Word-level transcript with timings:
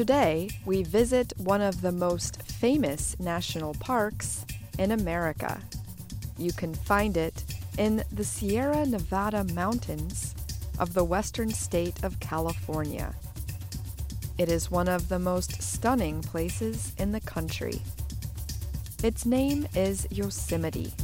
Today, 0.00 0.48
we 0.64 0.82
visit 0.82 1.34
one 1.36 1.60
of 1.60 1.82
the 1.82 1.92
most 1.92 2.42
famous 2.44 3.20
national 3.20 3.74
parks 3.74 4.46
in 4.78 4.92
America. 4.92 5.60
You 6.38 6.54
can 6.54 6.72
find 6.72 7.18
it 7.18 7.44
in 7.76 8.02
the 8.10 8.24
Sierra 8.24 8.86
Nevada 8.86 9.44
mountains 9.52 10.34
of 10.78 10.94
the 10.94 11.04
western 11.04 11.50
state 11.50 12.02
of 12.02 12.18
California. 12.18 13.14
It 14.38 14.48
is 14.48 14.70
one 14.70 14.88
of 14.88 15.10
the 15.10 15.18
most 15.18 15.60
stunning 15.60 16.22
places 16.22 16.94
in 16.96 17.12
the 17.12 17.20
country. 17.20 17.82
Its 19.04 19.26
name 19.26 19.68
is 19.74 20.06
Yosemite. 20.10 20.94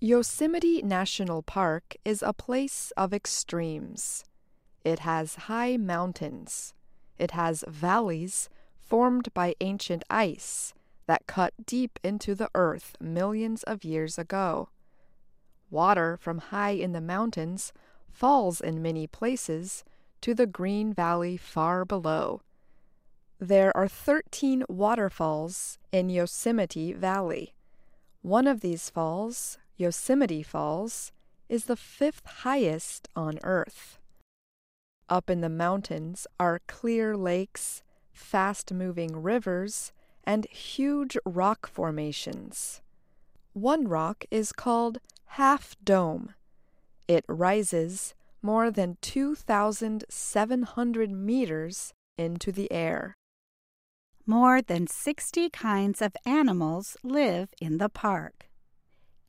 Yosemite 0.00 0.82
National 0.82 1.40
Park 1.40 1.96
is 2.04 2.22
a 2.22 2.34
place 2.34 2.92
of 2.98 3.14
extremes. 3.14 4.24
It 4.84 4.98
has 4.98 5.46
high 5.48 5.78
mountains. 5.78 6.74
It 7.18 7.30
has 7.30 7.64
valleys 7.66 8.50
formed 8.78 9.32
by 9.32 9.54
ancient 9.62 10.04
ice 10.10 10.74
that 11.06 11.26
cut 11.26 11.54
deep 11.64 11.98
into 12.04 12.34
the 12.34 12.50
earth 12.54 12.94
millions 13.00 13.62
of 13.62 13.84
years 13.84 14.18
ago. 14.18 14.68
Water 15.70 16.18
from 16.18 16.38
high 16.38 16.72
in 16.72 16.92
the 16.92 17.00
mountains 17.00 17.72
falls 18.10 18.60
in 18.60 18.82
many 18.82 19.06
places 19.06 19.82
to 20.20 20.34
the 20.34 20.46
green 20.46 20.92
valley 20.92 21.38
far 21.38 21.86
below. 21.86 22.42
There 23.38 23.74
are 23.74 23.88
13 23.88 24.64
waterfalls 24.68 25.78
in 25.90 26.10
Yosemite 26.10 26.92
Valley. 26.92 27.54
One 28.20 28.46
of 28.46 28.60
these 28.60 28.90
falls, 28.90 29.56
Yosemite 29.76 30.42
Falls, 30.42 31.12
is 31.48 31.66
the 31.66 31.76
fifth 31.76 32.26
highest 32.26 33.08
on 33.14 33.38
Earth. 33.42 33.98
Up 35.08 35.30
in 35.30 35.42
the 35.42 35.48
mountains 35.48 36.26
are 36.40 36.60
clear 36.66 37.16
lakes, 37.16 37.84
fast 38.12 38.72
moving 38.72 39.22
rivers, 39.22 39.92
and 40.24 40.46
huge 40.46 41.16
rock 41.24 41.68
formations. 41.68 42.82
One 43.52 43.86
rock 43.86 44.24
is 44.30 44.50
called 44.52 44.98
Half 45.26 45.76
Dome. 45.84 46.34
It 47.06 47.24
rises 47.28 48.14
more 48.42 48.68
than 48.70 48.98
2,700 49.00 51.10
meters 51.10 51.94
into 52.18 52.50
the 52.50 52.72
air. 52.72 53.14
More 54.26 54.60
than 54.60 54.88
60 54.88 55.48
kinds 55.50 56.02
of 56.02 56.16
animals 56.24 56.96
live 57.04 57.50
in 57.60 57.78
the 57.78 57.88
park. 57.88 58.50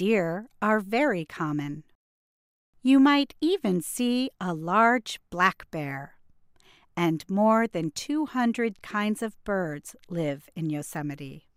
Deer 0.00 0.46
are 0.62 0.80
very 0.80 1.26
common. 1.26 1.84
You 2.80 2.98
might 2.98 3.34
even 3.42 3.82
see 3.82 4.30
a 4.40 4.54
large 4.54 5.20
black 5.28 5.70
bear. 5.70 6.14
And 6.96 7.22
more 7.28 7.66
than 7.66 7.90
200 7.90 8.80
kinds 8.80 9.22
of 9.22 9.36
birds 9.44 9.94
live 10.08 10.48
in 10.56 10.70
Yosemite. 10.70 11.48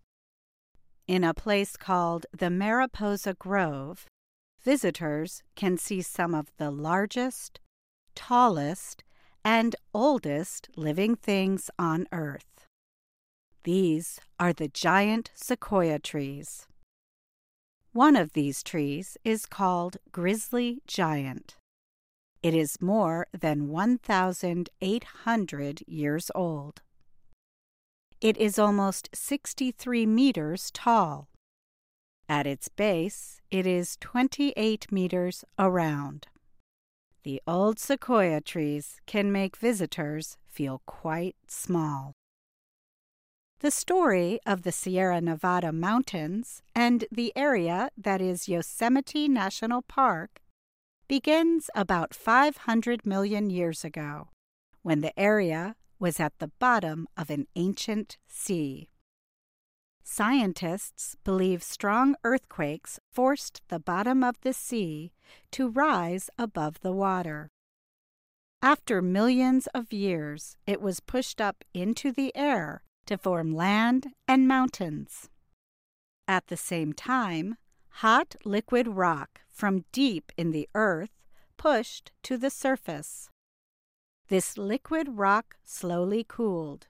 In 1.08 1.24
a 1.24 1.34
place 1.34 1.78
called 1.78 2.26
the 2.38 2.50
Mariposa 2.50 3.34
Grove, 3.34 4.08
visitors 4.62 5.42
can 5.56 5.78
see 5.78 6.02
some 6.02 6.36
of 6.36 6.52
the 6.58 6.70
largest, 6.70 7.62
tallest, 8.14 9.06
and 9.46 9.74
oldest 9.94 10.68
living 10.76 11.16
things 11.16 11.70
on 11.80 12.08
Earth. 12.12 12.68
These 13.64 14.20
are 14.38 14.52
the 14.52 14.68
giant 14.68 15.32
sequoia 15.34 15.98
trees. 15.98 16.68
One 17.94 18.16
of 18.16 18.34
these 18.34 18.64
trees 18.64 19.18
is 19.24 19.46
called 19.46 19.98
Grizzly 20.12 20.82
Giant. 20.88 21.58
It 22.42 22.56
is 22.56 22.82
more 22.82 23.28
than 23.40 23.68
1,800 23.68 25.84
years 25.86 26.32
old. 26.34 26.82
It 28.20 28.36
is 28.38 28.58
almost 28.58 29.10
63 29.14 30.08
meters 30.08 30.72
tall. 30.72 31.28
At 32.28 32.48
its 32.48 32.68
base, 32.68 33.40
it 33.52 33.68
is 33.68 33.96
28 33.98 34.92
meters 34.92 35.46
around. 35.60 36.26
The 37.22 37.44
old 37.46 37.78
sequoia 37.78 38.42
trees 38.42 39.02
can 39.06 39.32
make 39.32 39.56
visitors 39.56 40.38
feel 40.48 40.82
quite 40.88 41.36
small. 41.46 42.14
The 43.64 43.72
story 43.72 44.42
of 44.46 44.64
the 44.64 44.74
Sierra 44.74 45.22
Nevada 45.22 45.72
mountains 45.72 46.62
and 46.76 47.06
the 47.10 47.32
area 47.34 47.92
that 47.96 48.20
is 48.20 48.50
Yosemite 48.50 49.30
National 49.30 49.82
Park 49.82 50.42
begins 51.08 51.70
about 51.74 52.14
500 52.14 53.06
million 53.06 53.50
years 53.50 53.86
ago, 53.86 54.28
when 54.82 55.00
the 55.00 55.18
area 55.18 55.78
was 55.98 56.20
at 56.20 56.40
the 56.40 56.52
bottom 56.60 57.08
of 57.16 57.30
an 57.30 57.48
ancient 57.56 58.18
sea. 58.28 58.90
Scientists 60.04 61.16
believe 61.24 61.64
strong 61.64 62.18
earthquakes 62.26 63.00
forced 63.14 63.62
the 63.70 63.80
bottom 63.80 64.26
of 64.26 64.36
the 64.42 64.52
sea 64.52 65.14
to 65.52 65.70
rise 65.70 66.30
above 66.38 66.82
the 66.82 66.92
water. 66.92 67.50
After 68.62 69.02
millions 69.02 69.68
of 69.68 69.94
years, 69.94 70.58
it 70.68 70.82
was 70.82 71.00
pushed 71.00 71.40
up 71.40 71.64
into 71.74 72.12
the 72.12 72.36
air 72.36 72.84
to 73.06 73.18
form 73.18 73.54
land 73.54 74.08
and 74.28 74.48
mountains. 74.48 75.30
At 76.28 76.48
the 76.48 76.58
same 76.58 76.94
time, 76.94 77.58
hot 77.90 78.36
liquid 78.46 78.88
rock 78.88 79.42
from 79.50 79.86
deep 79.92 80.32
in 80.38 80.52
the 80.52 80.70
earth 80.74 81.12
pushed 81.58 82.12
to 82.24 82.38
the 82.38 82.50
surface. 82.50 83.30
This 84.30 84.58
liquid 84.58 85.18
rock 85.18 85.58
slowly 85.64 86.26
cooled. 86.28 86.88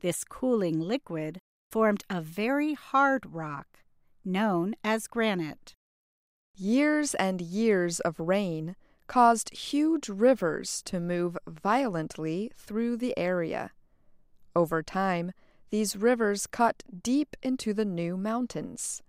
This 0.00 0.24
cooling 0.24 0.80
liquid 0.80 1.40
formed 1.70 2.04
a 2.08 2.20
very 2.20 2.74
hard 2.74 3.26
rock 3.34 3.84
known 4.24 4.74
as 4.82 5.06
granite. 5.06 5.74
Years 6.54 7.14
and 7.14 7.40
years 7.40 8.00
of 8.00 8.18
rain 8.18 8.76
caused 9.06 9.50
huge 9.54 10.08
rivers 10.08 10.82
to 10.82 11.00
move 11.00 11.38
violently 11.46 12.50
through 12.56 12.96
the 12.96 13.16
area. 13.16 13.70
Over 14.58 14.82
time, 14.82 15.30
these 15.70 15.94
rivers 15.94 16.48
cut 16.48 16.82
deep 17.04 17.36
into 17.44 17.72
the 17.72 17.84
new 17.84 18.16
mountains. 18.16 19.04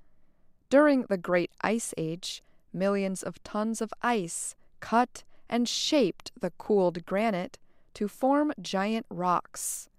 During 0.69 1.05
the 1.05 1.17
Great 1.17 1.49
Ice 1.61 1.91
Age, 1.97 2.43
millions 2.71 3.23
of 3.23 3.41
tons 3.41 3.81
of 3.81 3.91
ice 4.03 4.55
cut 4.79 5.23
and 5.49 5.67
shaped 5.67 6.31
the 6.39 6.51
cooled 6.59 7.03
granite 7.03 7.57
to 7.95 8.07
form 8.07 8.53
giant 8.61 9.07
rocks. 9.09 9.89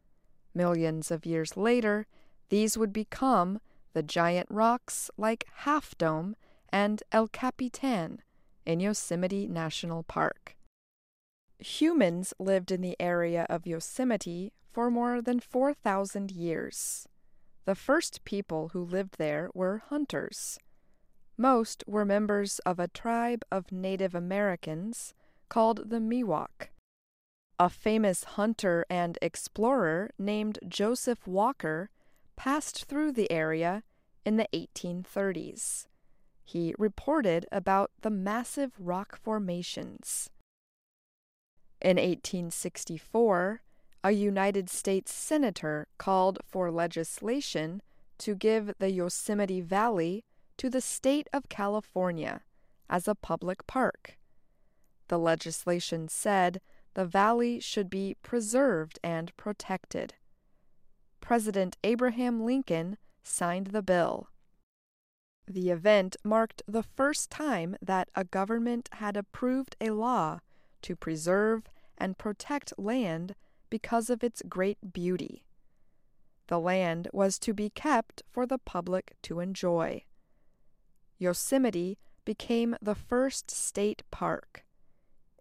Millions 0.54 1.10
of 1.10 1.26
years 1.26 1.56
later, 1.56 2.06
these 2.48 2.78
would 2.78 2.92
become 2.92 3.60
the 3.92 4.04
giant 4.04 4.46
rocks 4.52 5.10
like 5.16 5.48
Half 5.66 5.98
Dome 5.98 6.36
and 6.72 7.02
El 7.10 7.26
Capitan 7.26 8.22
in 8.64 8.78
Yosemite 8.78 9.48
National 9.48 10.04
Park. 10.04 10.54
Humans 11.58 12.34
lived 12.38 12.70
in 12.70 12.82
the 12.82 12.94
area 13.00 13.48
of 13.50 13.66
Yosemite 13.66 14.52
for 14.72 14.90
more 14.90 15.20
than 15.20 15.40
4,000 15.40 16.30
years. 16.30 17.08
The 17.64 17.74
first 17.74 18.24
people 18.24 18.70
who 18.72 18.82
lived 18.82 19.16
there 19.18 19.50
were 19.54 19.82
hunters. 19.88 20.58
Most 21.36 21.84
were 21.86 22.04
members 22.04 22.58
of 22.60 22.78
a 22.78 22.88
tribe 22.88 23.44
of 23.50 23.72
Native 23.72 24.14
Americans 24.14 25.14
called 25.48 25.90
the 25.90 25.98
Miwok. 25.98 26.68
A 27.58 27.68
famous 27.68 28.24
hunter 28.24 28.86
and 28.88 29.18
explorer 29.20 30.10
named 30.18 30.58
Joseph 30.66 31.26
Walker 31.26 31.90
passed 32.36 32.86
through 32.86 33.12
the 33.12 33.30
area 33.30 33.82
in 34.24 34.36
the 34.36 34.48
1830s. 34.54 35.86
He 36.44 36.74
reported 36.78 37.46
about 37.52 37.90
the 38.00 38.10
massive 38.10 38.72
rock 38.78 39.18
formations. 39.22 40.30
In 41.80 41.96
1864, 41.96 43.62
a 44.02 44.12
United 44.12 44.70
States 44.70 45.12
senator 45.12 45.86
called 45.98 46.38
for 46.46 46.70
legislation 46.70 47.82
to 48.18 48.34
give 48.34 48.72
the 48.78 48.90
Yosemite 48.90 49.60
Valley 49.60 50.24
to 50.56 50.70
the 50.70 50.80
state 50.80 51.28
of 51.32 51.48
California 51.48 52.42
as 52.88 53.06
a 53.06 53.14
public 53.14 53.66
park. 53.66 54.18
The 55.08 55.18
legislation 55.18 56.08
said 56.08 56.60
the 56.94 57.04
valley 57.04 57.60
should 57.60 57.90
be 57.90 58.16
preserved 58.22 58.98
and 59.02 59.36
protected. 59.36 60.14
President 61.20 61.76
Abraham 61.84 62.44
Lincoln 62.44 62.96
signed 63.22 63.68
the 63.68 63.82
bill. 63.82 64.28
The 65.46 65.70
event 65.70 66.16
marked 66.24 66.62
the 66.66 66.82
first 66.82 67.30
time 67.30 67.76
that 67.82 68.08
a 68.14 68.24
government 68.24 68.88
had 68.92 69.16
approved 69.16 69.76
a 69.80 69.90
law 69.90 70.40
to 70.82 70.96
preserve 70.96 71.64
and 71.98 72.16
protect 72.18 72.72
land 72.78 73.34
because 73.70 74.10
of 74.10 74.22
its 74.22 74.42
great 74.48 74.92
beauty. 74.92 75.44
The 76.48 76.58
land 76.58 77.08
was 77.12 77.38
to 77.38 77.54
be 77.54 77.70
kept 77.70 78.22
for 78.28 78.44
the 78.44 78.58
public 78.58 79.14
to 79.22 79.40
enjoy. 79.40 80.04
Yosemite 81.18 81.98
became 82.24 82.76
the 82.82 82.94
first 82.94 83.50
state 83.50 84.02
park. 84.10 84.64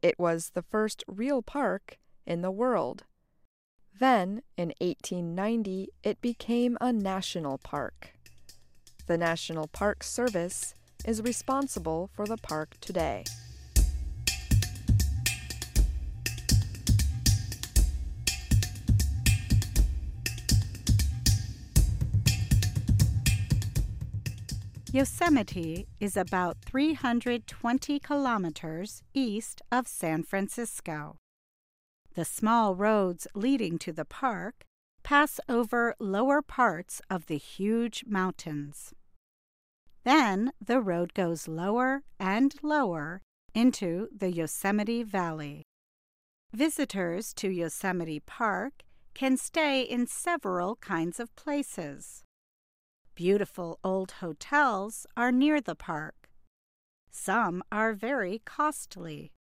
It 0.01 0.19
was 0.19 0.51
the 0.53 0.61
first 0.61 1.03
real 1.07 1.41
park 1.41 1.97
in 2.25 2.41
the 2.41 2.51
world. 2.51 3.05
Then, 3.99 4.43
in 4.55 4.73
1890, 4.79 5.89
it 6.03 6.21
became 6.21 6.77
a 6.79 6.93
national 6.93 7.57
park. 7.57 8.13
The 9.07 9.17
National 9.17 9.67
Park 9.67 10.03
Service 10.03 10.75
is 11.05 11.21
responsible 11.21 12.09
for 12.13 12.27
the 12.27 12.37
park 12.37 12.75
today. 12.79 13.23
Yosemite 24.91 25.87
is 25.99 26.17
about 26.17 26.57
320 26.65 27.99
kilometers 27.99 29.03
east 29.13 29.61
of 29.71 29.87
San 29.87 30.23
Francisco. 30.23 31.17
The 32.15 32.25
small 32.25 32.73
roads 32.73 33.27
leading 33.35 33.77
to 33.79 33.91
the 33.91 34.03
park 34.03 34.65
pass 35.03 35.39
over 35.47 35.93
lower 35.99 36.41
parts 36.41 37.03
of 37.07 37.27
the 37.27 37.37
huge 37.37 38.03
mountains. 38.07 38.91
Then 40.05 40.53
the 40.59 40.81
road 40.81 41.13
goes 41.13 41.47
lower 41.47 42.01
and 42.19 42.55
lower 42.63 43.21
into 43.53 44.07
the 44.11 44.31
Yosemite 44.31 45.03
Valley. 45.03 45.61
Visitors 46.51 47.31
to 47.35 47.49
Yosemite 47.49 48.21
Park 48.21 48.81
can 49.13 49.37
stay 49.37 49.81
in 49.81 50.07
several 50.07 50.77
kinds 50.77 51.19
of 51.19 51.35
places. 51.35 52.23
Beautiful 53.19 53.79
old 53.83 54.11
hotels 54.21 55.05
are 55.17 55.29
near 55.29 55.59
the 55.59 55.75
park. 55.75 56.29
Some 57.11 57.61
are 57.69 57.91
very 57.91 58.41
costly. 58.45 59.33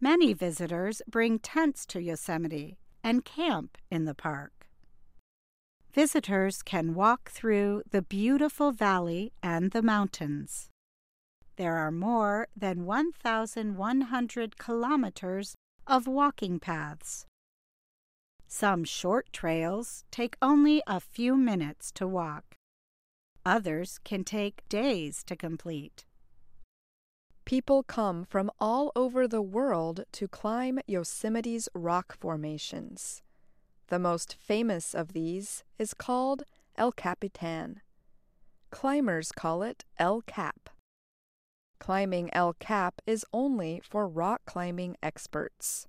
Many 0.00 0.32
visitors 0.32 1.02
bring 1.08 1.40
tents 1.40 1.84
to 1.86 2.00
Yosemite 2.00 2.78
and 3.02 3.24
camp 3.24 3.78
in 3.90 4.04
the 4.04 4.14
park. 4.14 4.68
Visitors 5.92 6.62
can 6.62 6.94
walk 6.94 7.32
through 7.32 7.82
the 7.90 8.00
beautiful 8.00 8.70
valley 8.70 9.32
and 9.42 9.72
the 9.72 9.82
mountains. 9.82 10.70
There 11.56 11.78
are 11.78 11.90
more 11.90 12.46
than 12.56 12.86
1,100 12.86 14.56
kilometers 14.56 15.56
of 15.88 16.06
walking 16.06 16.60
paths. 16.60 17.26
Some 18.54 18.84
short 18.84 19.32
trails 19.32 20.04
take 20.10 20.36
only 20.42 20.82
a 20.86 21.00
few 21.00 21.38
minutes 21.38 21.90
to 21.92 22.06
walk. 22.06 22.58
Others 23.46 23.98
can 24.04 24.24
take 24.24 24.68
days 24.68 25.24
to 25.24 25.34
complete. 25.34 26.04
People 27.46 27.82
come 27.82 28.26
from 28.26 28.50
all 28.60 28.92
over 28.94 29.26
the 29.26 29.40
world 29.40 30.04
to 30.12 30.28
climb 30.28 30.80
Yosemite's 30.86 31.70
rock 31.74 32.14
formations. 32.20 33.22
The 33.88 33.98
most 33.98 34.36
famous 34.38 34.94
of 34.94 35.14
these 35.14 35.64
is 35.78 35.94
called 35.94 36.42
El 36.76 36.92
Capitan. 36.92 37.80
Climbers 38.70 39.32
call 39.32 39.62
it 39.62 39.86
El 39.98 40.20
Cap. 40.20 40.68
Climbing 41.78 42.28
El 42.34 42.52
Cap 42.52 43.00
is 43.06 43.24
only 43.32 43.80
for 43.82 44.06
rock 44.06 44.42
climbing 44.44 44.98
experts. 45.02 45.86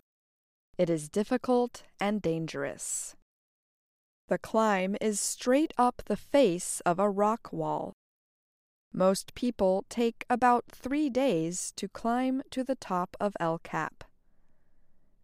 It 0.78 0.90
is 0.90 1.08
difficult 1.08 1.84
and 2.00 2.22
dangerous. 2.22 3.16
The 4.28 4.40
climb 4.40 4.96
is 5.00 5.20
straight 5.20 5.72
up 5.78 6.02
the 6.06 6.18
face 6.18 6.82
of 6.86 6.98
a 6.98 7.10
rock 7.10 7.54
wall. 7.54 7.94
Most 8.92 9.36
people 9.36 9.86
take 9.90 10.26
about 10.30 10.66
three 10.68 11.10
days 11.10 11.74
to 11.76 11.88
climb 11.88 12.42
to 12.52 12.64
the 12.64 12.76
top 12.76 13.16
of 13.20 13.36
El 13.40 13.60
Cap. 13.60 14.04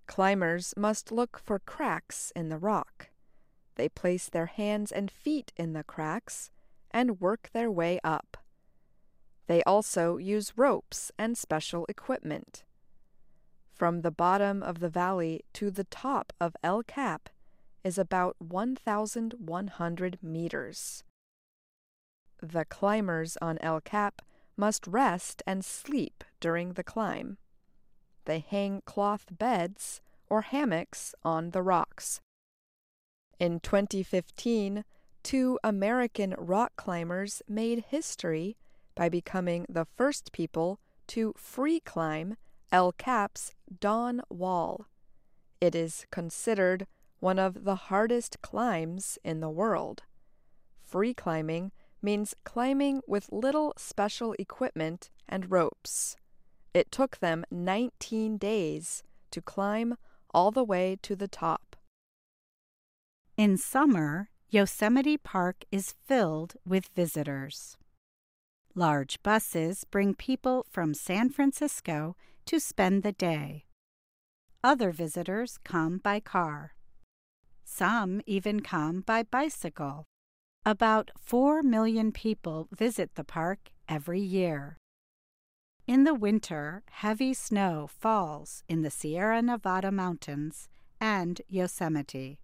Climbers 0.06 0.74
must 0.78 1.12
look 1.12 1.40
for 1.44 1.60
cracks 1.60 2.32
in 2.36 2.50
the 2.50 2.58
rock. 2.58 3.10
They 3.76 3.90
place 3.90 4.30
their 4.30 4.48
hands 4.48 4.92
and 4.92 5.10
feet 5.10 5.54
in 5.56 5.74
the 5.74 5.84
cracks 5.84 6.52
and 6.92 7.22
work 7.22 7.50
their 7.54 7.72
way 7.72 8.00
up. 8.04 8.38
They 9.48 9.64
also 9.64 10.18
use 10.18 10.58
ropes 10.58 11.12
and 11.18 11.38
special 11.38 11.86
equipment. 11.90 12.64
From 13.80 14.02
the 14.02 14.12
bottom 14.12 14.62
of 14.62 14.82
the 14.82 14.90
valley 14.90 15.46
to 15.54 15.72
the 15.72 15.86
top 15.86 16.34
of 16.38 16.54
El 16.62 16.84
Cap 16.84 17.30
is 17.82 17.98
about 17.98 18.36
1,100 18.40 20.20
meters. 20.22 21.04
The 22.44 22.66
climbers 22.66 23.38
on 23.42 23.58
El 23.60 23.80
Cap 23.80 24.22
must 24.58 24.86
rest 24.86 25.42
and 25.48 25.64
sleep 25.64 26.26
during 26.42 26.74
the 26.74 26.84
climb. 26.84 27.38
They 28.26 28.40
hang 28.40 28.82
cloth 28.84 29.28
beds 29.32 30.02
or 30.30 30.42
hammocks 30.42 31.16
on 31.24 31.52
the 31.52 31.62
rocks. 31.62 32.20
In 33.40 33.62
2015, 33.62 34.84
two 35.24 35.58
American 35.64 36.36
rock 36.38 36.74
climbers 36.76 37.42
made 37.48 37.86
history 37.88 38.58
by 38.94 39.08
becoming 39.08 39.66
the 39.70 39.88
first 39.96 40.34
people 40.34 40.82
to 41.08 41.34
free 41.38 41.80
climb 41.80 42.36
El 42.72 42.92
Cap's 42.92 43.54
Dawn 43.80 44.22
Wall. 44.30 44.86
It 45.60 45.74
is 45.74 46.06
considered 46.12 46.86
one 47.20 47.40
of 47.40 47.64
the 47.64 47.76
hardest 47.76 48.42
climbs 48.42 49.18
in 49.24 49.40
the 49.40 49.50
world. 49.50 50.04
Free 50.86 51.16
climbing 51.16 51.72
means 52.02 52.36
climbing 52.44 53.02
with 53.08 53.32
little 53.32 53.74
special 53.76 54.36
equipment 54.38 55.10
and 55.28 55.50
ropes. 55.52 56.16
It 56.74 56.92
took 56.92 57.18
them 57.18 57.44
19 57.50 58.38
days 58.38 59.04
to 59.32 59.42
climb 59.42 59.96
all 60.32 60.52
the 60.52 60.64
way 60.64 60.96
to 61.02 61.16
the 61.16 61.28
top. 61.28 61.76
In 63.36 63.58
summer, 63.58 64.30
Yosemite 64.52 65.18
Park 65.18 65.66
is 65.72 65.96
filled 66.06 66.54
with 66.68 66.90
visitors. 66.96 67.78
Large 68.76 69.24
buses 69.24 69.84
bring 69.86 70.14
people 70.14 70.66
from 70.70 70.94
San 70.94 71.30
Francisco 71.30 72.16
to 72.50 72.60
spend 72.60 73.04
the 73.04 73.12
day. 73.12 73.64
Other 74.64 74.90
visitors 74.90 75.60
come 75.64 76.00
by 76.00 76.20
car. 76.20 76.74
Some 77.64 78.22
even 78.26 78.62
come 78.62 79.02
by 79.02 79.22
bicycle. 79.22 80.08
About 80.66 81.12
4 81.20 81.62
million 81.62 82.12
people 82.12 82.68
visit 82.76 83.14
the 83.14 83.24
park 83.24 83.70
every 83.88 84.20
year. 84.20 84.78
In 85.86 86.06
the 86.06 86.16
winter, 86.16 86.82
heavy 86.90 87.36
snow 87.36 87.88
falls 87.88 88.64
in 88.68 88.82
the 88.82 88.90
Sierra 88.90 89.44
Nevada 89.44 89.92
mountains 89.92 90.70
and 91.00 91.44
Yosemite. 91.48 92.40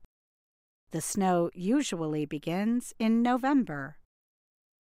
The 0.92 1.02
snow 1.02 1.50
usually 1.56 2.28
begins 2.28 2.94
in 3.00 3.24
November. 3.24 3.98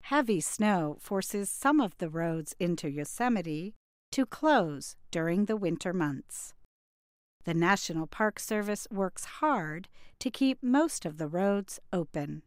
Heavy 0.02 0.40
snow 0.40 0.96
forces 1.00 1.50
some 1.50 1.80
of 1.80 1.98
the 1.98 2.08
roads 2.08 2.54
into 2.60 2.88
Yosemite 2.88 3.74
to 4.12 4.26
close 4.26 4.96
during 5.10 5.44
the 5.44 5.56
winter 5.56 5.92
months. 5.92 6.54
The 7.44 7.54
National 7.54 8.06
Park 8.06 8.38
Service 8.38 8.86
works 8.90 9.24
hard 9.24 9.88
to 10.18 10.30
keep 10.30 10.62
most 10.62 11.06
of 11.06 11.18
the 11.18 11.28
roads 11.28 11.80
open. 11.92 12.42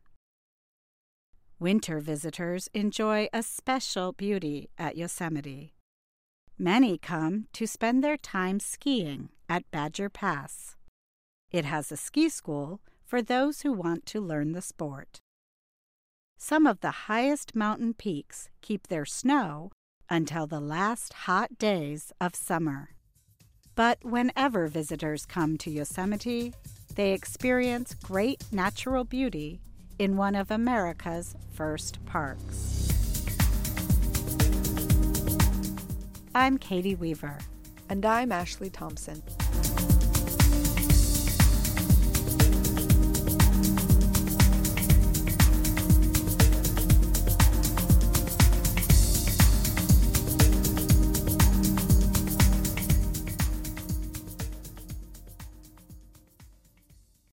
Winter 1.60 2.00
visitors 2.00 2.70
enjoy 2.74 3.28
a 3.32 3.44
special 3.44 4.14
beauty 4.14 4.70
at 4.78 4.98
Yosemite. 4.98 5.74
Many 6.58 6.98
come 6.98 7.48
to 7.54 7.66
spend 7.66 8.04
their 8.04 8.18
time 8.18 8.60
skiing 8.60 9.30
at 9.50 9.70
Badger 9.72 10.10
Pass. 10.10 10.76
It 11.52 11.66
has 11.66 11.92
a 11.92 11.98
ski 11.98 12.30
school 12.30 12.82
for 13.04 13.22
those 13.22 13.62
who 13.62 13.74
want 13.74 14.06
to 14.08 14.22
learn 14.22 14.54
the 14.54 14.62
sport. 14.62 15.20
Some 16.38 16.66
of 16.66 16.80
the 16.82 17.08
highest 17.08 17.56
mountain 17.56 17.94
peaks 17.94 18.50
keep 18.62 18.88
their 18.88 19.06
snow 19.06 19.72
until 20.12 20.46
the 20.46 20.60
last 20.60 21.14
hot 21.14 21.58
days 21.58 22.12
of 22.20 22.36
summer. 22.36 22.90
But 23.76 23.98
whenever 24.04 24.68
visitors 24.68 25.26
come 25.26 25.58
to 25.60 25.72
Yosemite, 25.72 26.54
they 26.96 27.14
experience 27.14 27.94
great 27.94 28.44
natural 28.52 29.06
beauty 29.06 29.62
in 29.98 30.18
one 30.18 30.36
of 30.36 30.52
America's 30.52 31.34
first 31.54 32.06
parks. 32.06 32.90
I'm 36.36 36.58
Katie 36.58 36.96
Weaver. 36.96 37.38
And 37.90 38.06
I'm 38.06 38.34
Ashley 38.34 38.70
Thompson. 38.70 39.24